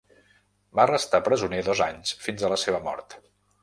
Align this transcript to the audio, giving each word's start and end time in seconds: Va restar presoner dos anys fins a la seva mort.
Va 0.79 0.85
restar 0.93 1.21
presoner 1.29 1.61
dos 1.69 1.85
anys 1.91 2.19
fins 2.27 2.43
a 2.51 2.55
la 2.57 2.63
seva 2.67 2.85
mort. 2.91 3.21